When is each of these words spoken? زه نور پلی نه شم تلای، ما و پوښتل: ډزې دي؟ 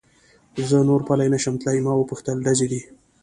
زه 0.69 0.77
نور 0.89 1.01
پلی 1.07 1.27
نه 1.33 1.39
شم 1.43 1.55
تلای، 1.61 1.79
ما 1.85 1.93
و 1.95 2.07
پوښتل: 2.09 2.37
ډزې 2.45 2.67
دي؟ 2.71 2.81